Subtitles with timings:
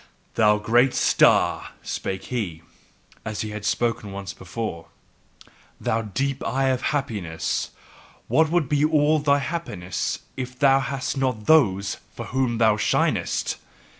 [0.33, 2.63] "Thou great star," spake he,
[3.23, 4.87] as he had spoken once before,
[5.79, 7.69] "thou deep eye of happiness,
[8.27, 13.57] what would be all thy happiness if thou hadst not THOSE for whom thou shinest!